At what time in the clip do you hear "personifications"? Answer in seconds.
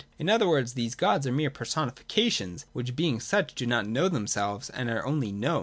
1.51-2.65